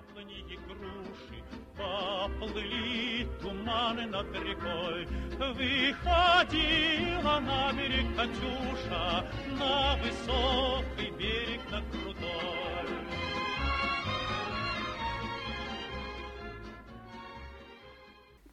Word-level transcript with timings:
яблони 0.00 0.44
и 0.48 0.56
груши, 0.66 1.44
поплыли 1.76 3.28
туманы 3.40 4.06
над 4.06 4.32
рекой. 4.34 5.06
Выходила 5.38 7.40
на 7.40 7.72
берег 7.72 8.16
Катюша, 8.16 9.26
на 9.58 9.96
высокий 9.96 11.10
берег, 11.18 11.60
на 11.70 11.82
крутой. 11.90 12.88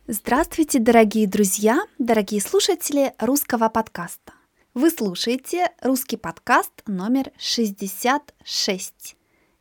Здравствуйте, 0.08 0.80
дорогие 0.80 1.28
друзья, 1.28 1.82
дорогие 2.00 2.42
слушатели 2.42 3.14
русского 3.20 3.68
подкаста. 3.68 4.34
Вы 4.74 4.90
слушаете 4.90 5.70
русский 5.82 6.18
подкаст 6.18 6.72
номер 6.86 7.32
66. 7.38 9.17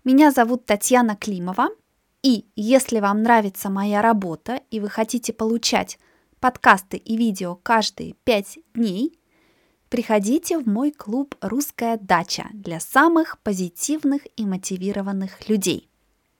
Меня 0.06 0.30
зовут 0.30 0.66
Татьяна 0.66 1.16
Климова, 1.16 1.68
и 2.22 2.46
если 2.54 3.00
вам 3.00 3.24
нравится 3.24 3.70
моя 3.70 4.02
работа 4.02 4.60
и 4.70 4.78
вы 4.78 4.88
хотите 4.88 5.32
получать 5.32 5.98
подкасты 6.38 6.96
и 6.96 7.16
видео 7.16 7.56
каждые 7.56 8.14
5 8.22 8.58
дней, 8.74 9.18
приходите 9.88 10.60
в 10.60 10.68
мой 10.68 10.92
клуб 10.92 11.34
«Русская 11.40 11.98
дача» 12.00 12.46
для 12.52 12.78
самых 12.78 13.40
позитивных 13.40 14.22
и 14.36 14.46
мотивированных 14.46 15.48
людей. 15.48 15.90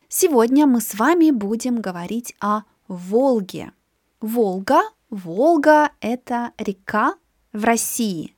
Сегодня 0.09 0.69
мы 0.69 0.81
с 0.81 0.95
вами 0.95 1.33
будем 1.33 1.81
говорить 1.81 2.37
о 2.39 2.61
Волге– 2.87 3.73
Волга. 4.21 4.83
Волга– 5.11 5.91
это 6.01 6.53
река 6.57 7.17
в 7.53 7.65
России. 7.65 8.37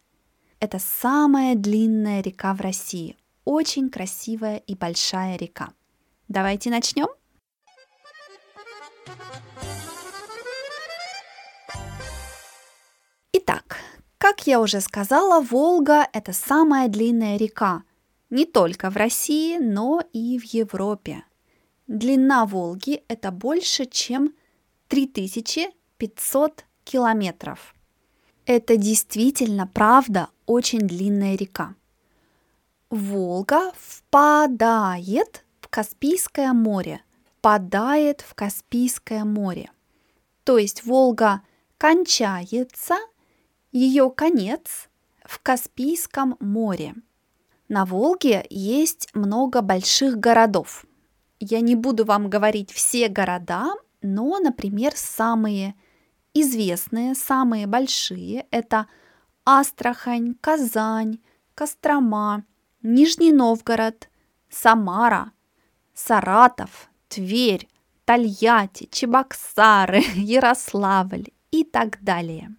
Это 0.59 0.79
самая 0.79 1.55
длинная 1.55 2.23
река 2.23 2.55
в 2.55 2.63
России. 2.63 3.19
Очень 3.51 3.89
красивая 3.89 4.59
и 4.59 4.75
большая 4.75 5.39
река. 5.39 5.73
Давайте 6.29 6.69
начнем. 6.69 7.09
Итак, 13.33 13.79
как 14.19 14.47
я 14.47 14.61
уже 14.61 14.83
сказала, 14.83 15.41
Волга– 15.41 16.07
это 16.13 16.35
самая 16.35 16.89
длинная 16.89 17.39
река 17.39 17.85
не 18.29 18.45
только 18.45 18.91
в 18.91 18.99
России, 18.99 19.57
но 19.57 20.03
и 20.13 20.39
в 20.39 20.45
Европе. 20.45 21.25
Длина 21.87 22.45
Волги– 22.45 23.03
это 23.09 23.31
больше, 23.31 23.87
чем 23.87 24.35
3000 24.89 25.71
500 25.97 26.67
километров. 26.85 27.75
Это 28.45 28.77
действительно, 28.77 29.67
правда, 29.67 30.29
очень 30.45 30.81
длинная 30.81 31.35
река. 31.35 31.77
Волга 32.91 33.73
впадает 33.77 35.45
в 35.61 35.69
Каспийское 35.69 36.53
море, 36.53 37.03
впадает 37.25 38.23
в 38.23 38.35
Каспийское 38.35 39.25
море. 39.25 39.71
То 40.45 40.59
есть 40.59 40.85
Волга 40.85 41.43
кончается, 41.77 42.97
ее 43.73 44.11
конец 44.11 44.89
в 45.25 45.41
Каспийском 45.41 46.37
море. 46.41 46.95
На 47.69 47.85
Волге 47.85 48.47
есть 48.49 49.09
много 49.15 49.61
больших 49.61 50.17
городов. 50.19 50.87
Я 51.39 51.61
не 51.61 51.75
буду 51.75 52.05
вам 52.05 52.31
говорить 52.31 52.73
все 52.73 53.09
города, 53.09 53.75
но, 54.01 54.39
например, 54.39 54.93
самые 54.95 55.75
Известные, 56.41 57.15
самые 57.15 57.67
большие– 57.67 58.47
это 58.51 58.87
Астрахань, 59.45 60.35
Казань, 60.41 61.19
Кострома, 61.55 62.45
Нижний 62.83 63.33
Новгород, 63.33 64.09
Самара, 64.51 65.33
Саратов, 65.95 66.89
Тверь, 67.09 67.69
Тольятти, 68.05 68.89
Чебоксары, 68.91 70.03
Ярославль 70.15 71.29
и 71.51 71.65
так 71.65 72.03
далее. 72.03 72.55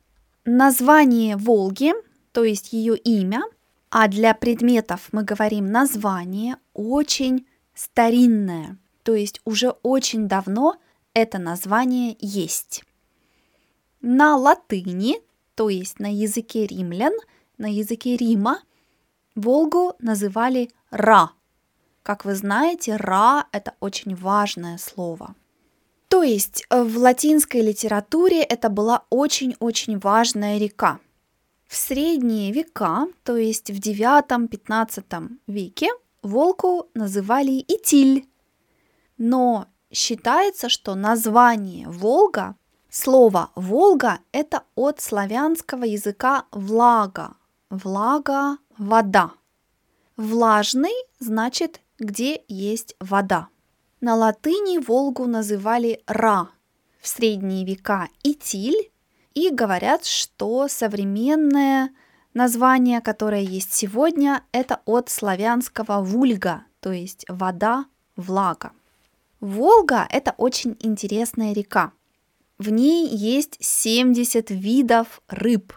Название 0.45 1.37
Волги, 1.37 1.93
то 2.31 2.43
есть 2.43 2.73
ее 2.73 2.97
имя, 2.97 3.43
а 3.89 4.07
для 4.07 4.33
предметов 4.33 5.09
мы 5.11 5.23
говорим 5.23 5.71
название, 5.71 6.57
очень 6.73 7.47
старинное, 7.73 8.77
то 9.03 9.15
есть 9.15 9.41
уже 9.45 9.69
очень 9.83 10.27
давно 10.27 10.75
это 11.13 11.39
название 11.39 12.17
есть. 12.19 12.83
На 14.01 14.35
латыни, 14.35 15.21
то 15.55 15.69
есть 15.69 15.99
на 15.99 16.13
языке 16.13 16.67
римлян, 16.67 17.13
на 17.57 17.71
языке 17.71 18.15
Рима, 18.15 18.61
Волгу 19.39 19.95
называли 19.99 20.69
Ра. 20.91 21.31
Как 22.03 22.25
вы 22.25 22.35
знаете, 22.35 22.95
Ра– 22.95 23.45
это 23.51 23.73
очень 23.79 24.15
важное 24.15 24.77
слово. 24.77 25.35
То 26.07 26.23
есть 26.23 26.65
э, 26.69 26.83
в 26.83 26.97
латинской 26.97 27.61
литературе 27.61 28.41
это 28.41 28.69
была 28.69 29.03
очень-очень 29.09 29.99
важная 29.99 30.57
река. 30.57 30.99
В 31.67 31.75
средние 31.75 32.51
века, 32.51 33.07
то 33.23 33.37
есть 33.37 33.69
в 33.69 33.79
IX-XV 33.79 35.29
веке, 35.47 35.89
Волгу 36.23 36.89
называли 36.95 37.63
Итиль. 37.67 38.27
Но 39.17 39.67
считается, 39.91 40.67
что 40.67 40.95
название 40.95 41.87
Волга 41.87 42.55
Слово 42.91 43.51
«Волга»– 43.53 44.19
это 44.31 44.63
от 44.73 44.99
славянского 44.99 45.83
языка 45.83 46.45
«влага». 46.51 47.35
Влага– 47.69 48.57
вода. 48.79 49.33
Влажный 50.17 50.95
значит 51.19 51.81
«где 51.99 52.41
есть 52.47 52.95
вода». 52.99 53.49
На 54.01 54.15
латыни 54.15 54.79
Волгу 54.79 55.27
называли 55.27 56.01
«ра», 56.07 56.49
в 56.99 57.07
средние 57.07 57.65
века 57.65 58.07
«итиль», 58.23 58.91
и 59.35 59.51
говорят, 59.51 60.05
что 60.05 60.67
современное 60.67 61.91
название, 62.33 63.01
которое 63.01 63.41
есть 63.41 63.73
сегодня, 63.73 64.43
это 64.51 64.81
от 64.85 65.09
славянского 65.09 66.01
«вульга», 66.01 66.63
то 66.79 66.91
есть 66.91 67.25
вода, 67.27 67.85
влага. 68.15 68.71
Волга– 69.39 70.07
это 70.09 70.33
очень 70.37 70.75
интересная 70.79 71.53
река– 71.53 71.91
в 72.59 72.69
ней 72.71 73.07
есть 73.07 73.55
70 73.61 74.49
видов 74.49 75.21
рыб, 75.29 75.73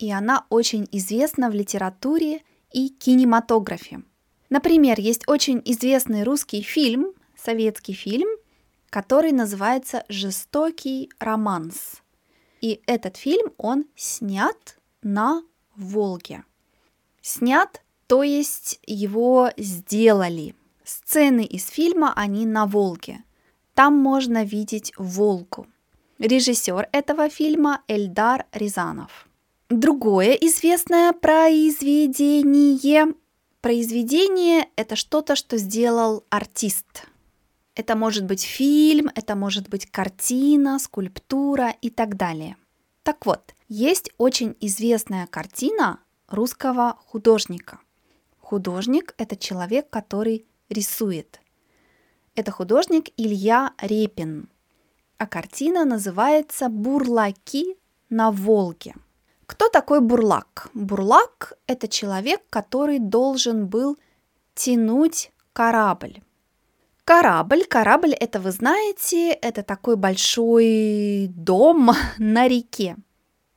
и 0.00 0.10
она 0.10 0.46
очень 0.48 0.88
известна 0.92 1.50
в 1.50 1.54
литературе 1.54 2.42
и 2.72 2.88
кинематографе. 2.88 4.02
Например, 4.48 4.98
есть 4.98 5.28
очень 5.28 5.62
известный 5.64 6.24
русский 6.24 6.62
фильм, 6.62 7.12
советский 7.36 7.92
фильм, 7.92 8.28
который 8.90 9.32
называется 9.32 10.04
«Жестокий 10.08 11.10
романс». 11.18 12.02
И 12.60 12.80
этот 12.86 13.16
фильм, 13.16 13.52
он 13.56 13.84
снят 13.94 14.78
на 15.02 15.42
Волге. 15.76 16.44
Снят, 17.22 17.82
то 18.06 18.22
есть 18.22 18.80
его 18.86 19.50
сделали. 19.56 20.54
Сцены 20.84 21.44
из 21.44 21.68
фильма, 21.68 22.12
они 22.16 22.46
на 22.46 22.66
Волге– 22.66 23.22
там 23.80 23.94
можно 23.96 24.44
видеть 24.44 24.92
волку. 24.98 25.66
Режиссер 26.18 26.90
этого 26.92 27.30
фильма 27.30 27.80
Эльдар 27.88 28.44
Рязанов. 28.52 29.26
Другое 29.70 30.32
известное 30.32 31.12
произведение. 31.12 33.14
Произведение– 33.62 34.68
это 34.76 34.96
что-то, 34.96 35.36
что 35.36 35.56
сделал 35.56 36.24
артист. 36.28 37.06
Это 37.74 37.96
может 37.96 38.26
быть 38.26 38.42
фильм, 38.42 39.10
это 39.14 39.36
может 39.36 39.68
быть 39.68 39.86
картина, 39.86 40.78
скульптура 40.78 41.74
и 41.80 41.88
так 41.88 42.16
далее. 42.16 42.56
Так 43.02 43.24
вот, 43.24 43.54
есть 43.68 44.10
очень 44.18 44.56
известная 44.60 45.26
картина 45.26 46.00
русского 46.28 46.98
художника. 47.06 47.80
Художник– 48.40 49.14
это 49.18 49.36
человек, 49.36 49.88
который 49.88 50.44
рисует– 50.68 51.40
это 52.36 52.52
художник 52.52 53.10
Илья 53.16 53.72
Репин. 53.78 54.48
А 55.18 55.26
картина 55.26 55.84
называется 55.84 56.68
«Бурлаки 56.68 57.76
на 58.08 58.30
Волге». 58.30 58.94
Кто 59.50 59.68
такой 59.68 60.00
бурлак? 60.00 60.70
Бурлак– 60.74 61.54
это 61.66 61.88
человек, 61.88 62.40
который 62.50 63.00
должен 63.00 63.66
был 63.66 63.98
тянуть 64.54 65.32
корабль. 65.52 66.22
Корабль, 67.04 67.64
корабль– 67.64 68.12
это, 68.20 68.38
вы 68.38 68.52
знаете, 68.52 69.32
это 69.32 69.64
такой 69.64 69.96
большой 69.96 71.26
дом 71.34 71.90
на 72.18 72.46
реке. 72.46 72.96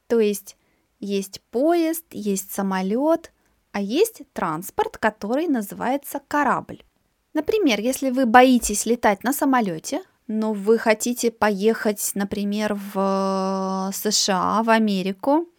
То 0.07 0.19
есть 0.19 0.57
есть 0.99 1.41
поезд, 1.51 2.05
есть 2.09 2.51
самолет, 2.51 3.31
а 3.71 3.79
есть 3.79 4.23
транспорт, 4.33 4.97
который 4.97 5.45
называется 5.45 6.19
корабль. 6.27 6.83
Например, 7.35 7.79
если 7.79 8.09
вы 8.09 8.25
боитесь 8.25 8.87
летать 8.87 9.23
на 9.23 9.31
самолете, 9.31 10.01
но 10.25 10.53
вы 10.53 10.79
хотите 10.79 11.29
поехать, 11.29 12.13
например, 12.15 12.73
в 12.95 13.91
США, 13.93 14.63
в 14.63 14.71
Америку, 14.71 15.49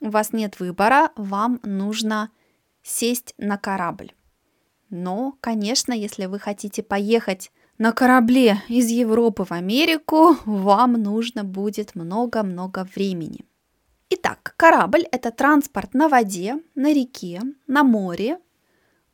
у 0.00 0.10
вас 0.10 0.32
нет 0.32 0.60
выбора, 0.60 1.10
вам 1.16 1.60
нужно 1.62 2.30
сесть 2.82 3.34
на 3.38 3.56
корабль. 3.58 4.12
Но, 4.90 5.36
конечно, 5.40 5.92
если 5.92 6.26
вы 6.26 6.38
хотите 6.38 6.82
поехать 6.82 7.50
на 7.78 7.92
корабле 7.92 8.62
из 8.68 8.88
Европы 8.88 9.44
в 9.44 9.52
Америку, 9.52 10.36
вам 10.44 10.92
нужно 10.94 11.44
будет 11.44 11.94
много-много 11.94 12.88
времени. 12.94 13.44
Итак, 14.08 14.54
корабль– 14.56 15.02
это 15.12 15.32
транспорт 15.32 15.92
на 15.92 16.08
воде, 16.08 16.62
на 16.74 16.92
реке, 16.92 17.42
на 17.66 17.82
море. 17.82 18.38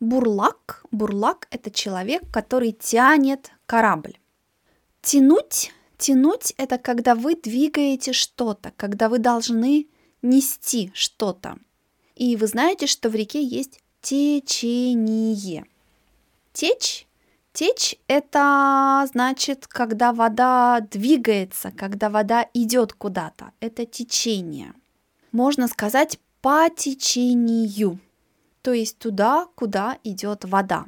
Бурлак, 0.00 0.84
бурлак– 0.90 1.48
это 1.50 1.70
человек, 1.70 2.22
который 2.30 2.72
тянет 2.72 3.52
корабль. 3.64 4.18
Тянуть, 5.00 5.72
тянуть– 5.96 6.52
это 6.58 6.76
когда 6.76 7.14
вы 7.14 7.34
двигаете 7.34 8.12
что-то, 8.12 8.72
когда 8.76 9.08
вы 9.08 9.18
должны 9.18 9.88
нести 10.22 10.90
что-то. 10.94 11.58
И 12.14 12.36
вы 12.36 12.46
знаете, 12.46 12.86
что 12.86 13.10
в 13.10 13.14
реке 13.14 13.42
есть 13.42 13.80
течение. 14.00 15.64
Течь 16.52 17.06
Течь– 17.52 17.96
это 18.08 19.06
значит, 19.12 19.66
когда 19.66 20.14
вода 20.14 20.80
двигается, 20.80 21.70
когда 21.70 22.08
вода 22.08 22.48
идет 22.54 22.94
куда-то. 22.94 23.52
Это 23.60 23.84
течение. 23.84 24.72
Можно 25.32 25.68
сказать 25.68 26.18
по 26.40 26.70
течению, 26.74 28.00
то 28.62 28.72
есть 28.72 28.98
туда, 28.98 29.48
куда 29.54 29.98
идет 30.02 30.46
вода. 30.46 30.86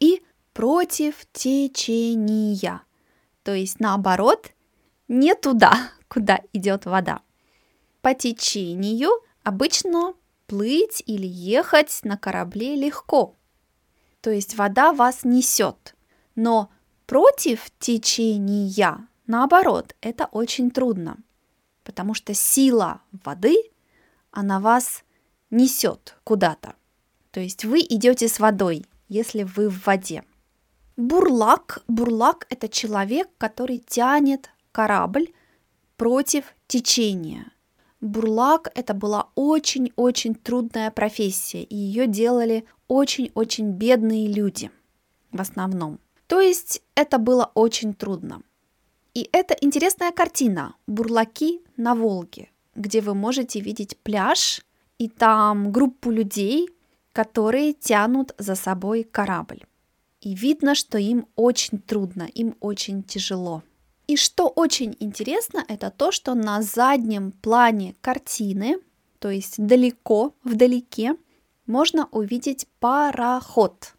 И 0.00 0.22
против 0.54 1.26
течения, 1.32 2.80
то 3.42 3.52
есть 3.52 3.78
наоборот, 3.78 4.52
не 5.06 5.34
туда, 5.34 5.90
куда 6.08 6.40
идет 6.54 6.86
вода. 6.86 7.20
По 8.04 8.12
течению 8.12 9.08
обычно 9.44 10.12
плыть 10.46 11.02
или 11.06 11.26
ехать 11.26 12.00
на 12.02 12.18
корабле 12.18 12.76
легко, 12.76 13.34
то 14.20 14.28
есть 14.28 14.56
вода 14.56 14.92
вас 14.92 15.24
несет. 15.24 15.96
Но 16.34 16.68
против 17.06 17.70
течения, 17.78 19.08
наоборот, 19.26 19.96
это 20.02 20.26
очень 20.26 20.70
трудно, 20.70 21.16
потому 21.82 22.12
что 22.12 22.34
сила 22.34 23.00
воды, 23.24 23.56
она 24.30 24.60
вас 24.60 25.02
несет 25.48 26.18
куда-то. 26.24 26.74
То 27.30 27.40
есть 27.40 27.64
вы 27.64 27.80
идете 27.80 28.28
с 28.28 28.38
водой, 28.38 28.84
если 29.08 29.44
вы 29.44 29.70
в 29.70 29.86
воде. 29.86 30.24
Бурлак, 30.98 31.82
бурлак– 31.88 32.46
это 32.50 32.68
человек, 32.68 33.30
который 33.38 33.78
тянет 33.78 34.50
корабль 34.72 35.32
против 35.96 36.54
течения. 36.66 37.50
Бурлак– 38.04 38.70
это 38.74 38.92
была 38.92 39.30
очень-очень 39.34 40.34
трудная 40.34 40.90
профессия, 40.90 41.62
и 41.62 41.74
ее 41.74 42.06
делали 42.06 42.66
очень-очень 42.86 43.70
бедные 43.70 44.28
люди 44.28 44.70
в 45.32 45.40
основном. 45.40 45.98
То 46.26 46.38
есть 46.42 46.82
это 46.94 47.16
было 47.16 47.50
очень 47.54 47.94
трудно. 47.94 48.42
И 49.14 49.30
это 49.32 49.56
интересная 49.58 50.12
картина 50.12 50.74
«Бурлаки 50.86 51.62
на 51.78 51.94
Волге», 51.94 52.50
где 52.74 53.00
вы 53.00 53.14
можете 53.14 53.60
видеть 53.60 53.96
пляж 53.96 54.60
и 54.98 55.08
там 55.08 55.72
группу 55.72 56.10
людей, 56.10 56.68
которые 57.14 57.72
тянут 57.72 58.34
за 58.36 58.54
собой 58.54 59.04
корабль. 59.04 59.64
И 60.20 60.34
видно, 60.34 60.74
что 60.74 60.98
им 60.98 61.26
очень 61.36 61.78
трудно, 61.78 62.24
им 62.24 62.54
очень 62.60 63.02
тяжело. 63.02 63.62
И 64.06 64.16
что 64.16 64.48
очень 64.48 64.96
интересно, 65.00 65.64
это 65.66 65.90
то, 65.90 66.12
что 66.12 66.34
на 66.34 66.60
заднем 66.60 67.32
плане 67.32 67.94
картины, 68.02 68.78
то 69.18 69.30
есть 69.30 69.54
далеко, 69.56 70.34
вдалеке, 70.44 71.16
можно 71.66 72.08
увидеть 72.10 72.66
пароход. 72.80 73.94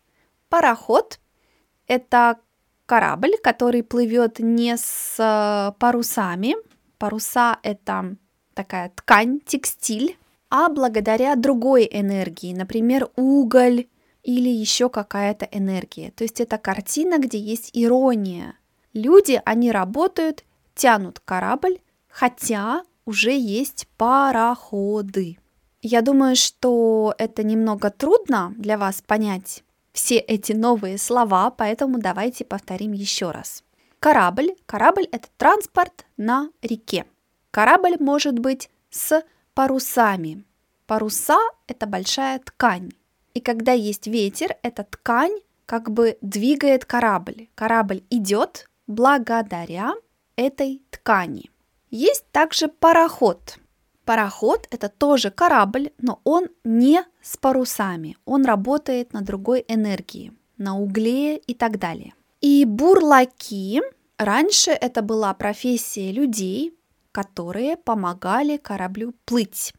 Пароход– 0.49 1.19
это 1.87 2.37
корабль, 2.85 3.35
который 3.41 3.81
плывет 3.81 4.37
не 4.37 4.77
с 4.77 5.15
э, 5.17 5.71
парусами. 5.79 6.55
Паруса– 6.99 7.57
это 7.63 8.15
такая 8.53 8.89
ткань, 8.95 9.39
текстиль, 9.43 10.17
а 10.51 10.69
благодаря 10.69 11.35
другой 11.35 11.89
энергии, 11.91 12.53
например, 12.53 13.09
уголь 13.15 13.87
или 14.21 14.49
еще 14.49 14.89
какая-то 14.89 15.45
энергия. 15.51 16.11
То 16.11 16.23
есть 16.23 16.39
это 16.39 16.59
картина, 16.59 17.17
где 17.17 17.39
есть 17.39 17.71
ирония– 17.73 18.55
Люди, 18.95 19.39
они 19.45 19.71
работают, 19.71 20.45
тянут 20.73 21.19
корабль, 21.19 21.79
хотя 22.07 22.81
уже 23.05 23.37
есть 23.37 23.87
пароходы. 23.97 25.37
Я 25.81 26.01
думаю, 26.01 26.35
что 26.35 27.13
это 27.17 27.43
немного 27.43 27.91
трудно 27.91 28.55
для 28.57 28.77
вас 28.77 29.03
понять 29.05 29.63
все 29.91 30.17
эти 30.17 30.53
новые 30.53 30.97
слова, 30.97 31.51
поэтому 31.51 31.99
давайте 31.99 32.43
повторим 32.45 32.93
еще 32.93 33.31
раз. 33.31 33.63
Корабль. 33.99 34.55
Корабль– 34.65 35.07
это 35.11 35.27
транспорт 35.37 36.05
на 36.17 36.49
реке. 36.61 37.05
Корабль 37.51 37.97
может 37.99 38.39
быть 38.39 38.69
с 38.89 39.23
парусами. 39.53 40.43
Паруса– 40.87 41.39
это 41.67 41.85
большая 41.85 42.39
ткань. 42.39 42.91
И 43.33 43.41
когда 43.41 43.73
есть 43.73 44.07
ветер, 44.07 44.55
эта 44.63 44.83
ткань 44.83 45.37
как 45.65 45.91
бы 45.91 46.17
двигает 46.21 46.85
корабль. 46.85 47.49
Корабль 47.55 48.03
идет, 48.09 48.69
благодаря 48.87 49.93
этой 50.35 50.81
ткани. 50.89 51.49
Есть 51.89 52.25
также 52.31 52.67
пароход. 52.67 53.57
Пароход– 54.05 54.67
это 54.71 54.89
тоже 54.89 55.31
корабль, 55.31 55.91
но 55.97 56.19
он 56.23 56.47
не 56.63 57.03
с 57.21 57.37
парусами. 57.37 58.17
Он 58.25 58.45
работает 58.45 59.13
на 59.13 59.21
другой 59.21 59.65
энергии, 59.67 60.33
на 60.57 60.77
угле 60.77 61.37
и 61.37 61.53
так 61.53 61.79
далее. 61.79 62.13
И 62.41 62.65
бурлаки– 62.65 63.81
раньше 64.17 64.71
это 64.71 65.01
была 65.01 65.33
профессия 65.33 66.11
людей, 66.11 66.77
которые 67.11 67.77
помогали 67.77 68.57
кораблю 68.57 69.13
плыть. 69.25 69.73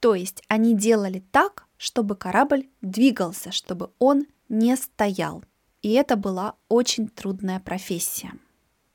То 0.00 0.14
есть 0.14 0.42
они 0.48 0.74
делали 0.74 1.22
так, 1.30 1.66
чтобы 1.76 2.16
корабль 2.16 2.68
двигался, 2.80 3.52
чтобы 3.52 3.90
он 3.98 4.26
не 4.48 4.76
стоял. 4.76 5.44
И 5.82 5.92
это 5.92 6.16
была 6.16 6.54
очень 6.68 7.08
трудная 7.08 7.60
профессия. 7.60 8.32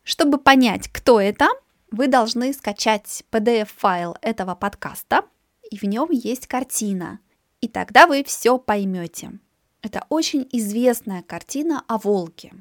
Чтобы 0.04 0.38
понять, 0.38 0.88
кто 0.88 1.20
это, 1.20 1.48
вы 1.92 2.08
должны 2.08 2.54
скачать 2.54 3.24
PDF-файл 3.32 4.16
этого 4.22 4.54
подкаста, 4.54 5.26
и 5.72 5.78
в 5.78 5.84
нем 5.84 6.10
есть 6.12 6.48
картина. 6.48 7.20
И 7.62 7.68
тогда 7.68 8.06
вы 8.06 8.24
все 8.24 8.60
поймете. 8.60 9.40
Это 9.82 10.06
очень 10.10 10.48
известная 10.52 11.24
картина 11.24 11.84
о 11.88 11.98
волке. 11.98 12.54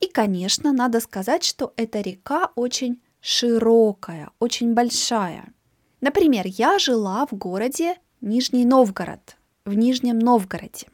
И, 0.00 0.08
конечно, 0.08 0.72
надо 0.72 1.00
сказать, 1.00 1.44
что 1.44 1.72
эта 1.76 2.00
река 2.00 2.52
очень 2.54 3.00
широкая, 3.20 4.30
очень 4.38 4.74
большая. 4.74 5.52
Например, 6.00 6.44
я 6.46 6.78
жила 6.78 7.26
в 7.26 7.34
городе 7.34 7.96
Нижний 8.20 8.64
Новгород, 8.64 9.36
в 9.64 9.74
Нижнем 9.74 10.18
Новгороде. 10.18 10.86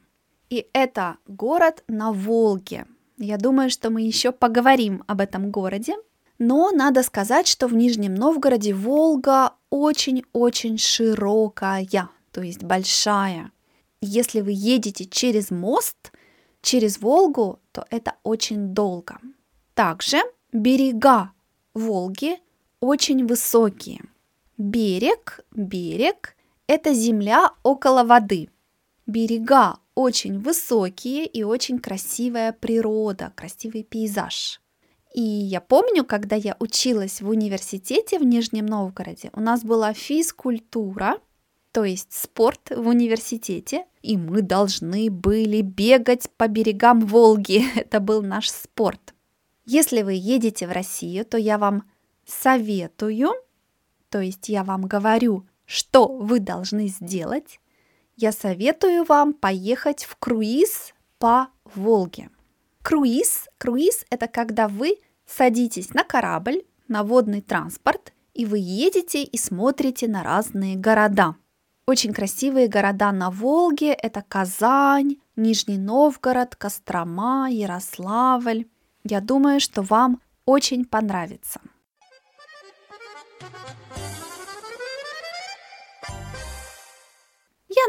И 0.51 0.67
это 0.73 1.17
город 1.27 1.83
на 1.89 2.13
Волге. 2.13 2.87
Я 3.17 3.37
думаю, 3.37 3.71
что 3.71 3.91
мы 3.91 4.03
еще 4.03 4.33
поговорим 4.33 5.05
об 5.07 5.21
этом 5.21 5.51
городе. 5.51 5.95
Но 6.39 6.71
надо 6.73 7.03
сказать, 7.03 7.47
что 7.47 7.69
в 7.69 7.75
Нижнем 7.75 8.15
Новгороде 8.15 8.75
Волга 8.75 9.53
очень-очень 9.71 10.79
широкая, 10.79 12.09
то 12.33 12.43
есть 12.43 12.63
большая. 12.63 13.53
Если 14.01 14.41
вы 14.41 14.53
едете 14.53 15.07
через 15.07 15.51
мост, 15.51 16.13
через 16.61 16.99
Волгу, 16.99 17.61
то 17.73 17.87
это 17.91 18.15
очень 18.25 18.75
долго. 18.75 19.19
Также 19.75 20.19
берега 20.53 21.33
Волги 21.73 22.39
очень 22.81 23.27
высокие. 23.27 24.03
Берег, 24.59 25.41
берег– 25.53 26.37
это 26.67 26.95
земля 26.95 27.53
около 27.63 28.05
воды. 28.05 28.51
Берега 29.07 29.79
очень 29.95 30.41
высокие 30.41 31.27
и 31.27 31.43
очень 31.43 31.79
красивая 31.79 32.53
природа, 32.53 33.33
красивый 33.35 33.85
пейзаж. 33.85 34.61
И 35.15 35.23
я 35.23 35.61
помню, 35.61 36.05
когда 36.05 36.35
я 36.35 36.57
училась 36.59 37.21
в 37.21 37.29
университете 37.29 38.19
в 38.19 38.25
Нижнем 38.25 38.67
Новгороде, 38.67 39.31
у 39.33 39.41
нас 39.41 39.63
была 39.63 39.93
физкультура, 39.93 41.19
то 41.71 41.85
есть 41.85 42.13
спорт 42.13 42.71
в 42.71 42.89
университете, 42.89 43.87
и 44.03 44.17
мы 44.17 44.43
должны 44.43 45.11
были 45.11 45.61
бегать 45.61 46.29
по 46.37 46.49
берегам 46.49 47.01
Волги. 47.01 47.65
Это 47.77 48.01
был 48.01 48.23
наш 48.23 48.51
спорт. 48.51 49.15
Если 49.65 50.03
вы 50.03 50.15
едете 50.15 50.67
в 50.67 50.73
Россию, 50.73 51.25
то 51.25 51.39
я 51.39 51.59
вам 51.59 51.85
советую, 52.27 53.31
то 54.11 54.21
есть 54.21 54.49
я 54.49 54.65
вам 54.65 54.83
говорю, 54.83 55.47
что 55.65 56.09
вы 56.09 56.41
должны 56.41 56.89
сделать, 56.89 57.61
я 58.17 58.33
советую 58.33 59.05
вам 59.05 59.33
поехать 59.33 60.05
в 60.05 60.17
круиз 60.17 60.95
по 61.19 61.49
Волге. 61.75 62.31
Круиз, 62.83 63.49
круиз– 63.59 64.05
это 64.11 64.29
когда 64.29 64.69
вы 64.69 64.99
садитесь 65.27 65.95
на 65.95 66.05
корабль, 66.05 66.65
на 66.89 67.03
водный 67.03 67.41
транспорт, 67.41 68.13
и 68.35 68.45
вы 68.45 68.59
едете 68.59 69.23
и 69.23 69.39
смотрите 69.39 70.07
на 70.09 70.23
разные 70.23 70.77
города. 70.77 71.37
Очень 71.87 72.13
красивые 72.13 72.69
города 72.69 73.13
на 73.13 73.31
Волге– 73.31 73.93
это 74.03 74.23
Казань, 74.23 75.17
Нижний 75.37 75.79
Новгород, 75.79 76.57
Кострома, 76.57 77.49
Ярославль. 77.51 78.67
Я 79.05 79.21
думаю, 79.21 79.61
что 79.61 79.83
вам 79.83 80.21
очень 80.47 80.85
понравится. 80.85 81.61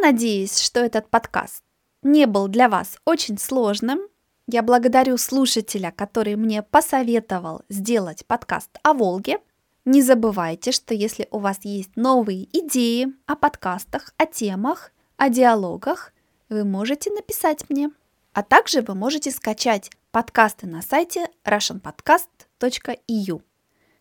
Надеюсь, 0.05 0.59
что 0.59 0.81
этот 0.81 1.09
подкаст 1.09 1.63
не 2.03 2.27
был 2.27 2.47
для 2.47 2.69
вас 2.69 2.99
очень 3.05 3.39
сложным. 3.39 4.01
Я 4.47 4.61
благодарю 4.61 5.17
слушателя, 5.17 5.91
который 5.91 6.35
мне 6.35 6.61
посоветовал 6.61 7.63
сделать 7.69 8.23
подкаст 8.27 8.69
о 8.83 8.93
Волге. 8.93 9.39
Не 9.83 10.03
забывайте, 10.03 10.71
что 10.71 10.93
если 10.93 11.27
у 11.31 11.39
вас 11.39 11.57
есть 11.63 11.95
новые 11.95 12.43
идеи 12.55 13.07
о 13.25 13.35
подкастах, 13.35 14.13
о 14.17 14.27
темах, 14.27 14.91
о 15.17 15.29
диалогах, 15.29 16.13
вы 16.49 16.65
можете 16.65 17.09
написать 17.09 17.67
мне. 17.67 17.89
А 18.33 18.43
также 18.43 18.81
вы 18.81 18.93
можете 18.93 19.31
скачать 19.31 19.89
подкасты 20.11 20.67
на 20.67 20.83
сайте 20.83 21.29
russianpodcast.eu. 21.43 23.41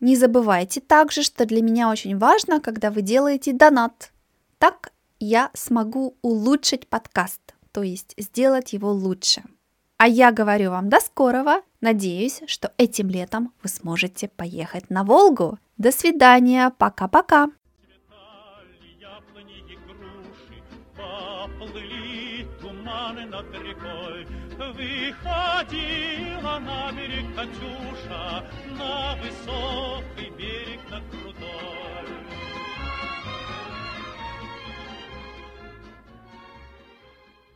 Не 0.01 0.15
забывайте 0.15 0.81
также, 0.81 1.23
что 1.23 1.47
для 1.47 1.63
меня 1.63 1.89
очень 1.89 2.15
важно, 2.19 2.61
когда 2.61 2.91
вы 2.91 3.01
делаете 3.01 3.53
донат. 3.53 4.11
Так 4.59 4.91
я 5.19 5.51
смогу 5.53 6.17
улучшить 6.21 6.87
подкаст, 6.87 7.41
то 7.71 7.83
есть 7.83 8.13
сделать 8.17 8.73
его 8.73 8.91
лучше. 8.91 9.43
А 9.97 10.07
я 10.07 10.31
говорю 10.31 10.71
вам 10.71 10.89
до 10.89 10.99
скорого. 10.99 11.61
Надеюсь, 11.79 12.41
что 12.47 12.73
этим 12.77 13.09
летом 13.09 13.53
вы 13.63 13.69
сможете 13.69 14.27
поехать 14.27 14.89
на 14.89 15.03
Волгу. 15.03 15.57
До 15.77 15.91
свидания. 15.91 16.71
Пока-пока. 16.77 17.49
Выходила 24.57 26.59
на 26.59 26.91
берег 26.91 27.35
Катюша, 27.35 28.45
на 28.77 29.15
высокий 29.15 30.29
берег, 30.37 30.79
на 30.89 31.01
крутой. 31.09 32.34